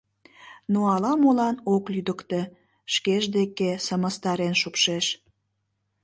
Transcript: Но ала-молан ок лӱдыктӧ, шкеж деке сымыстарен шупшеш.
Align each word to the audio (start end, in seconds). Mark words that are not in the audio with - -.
Но 0.71 0.79
ала-молан 0.93 1.55
ок 1.75 1.83
лӱдыктӧ, 1.93 2.41
шкеж 2.93 3.23
деке 3.37 3.69
сымыстарен 3.85 4.53
шупшеш. 4.61 5.05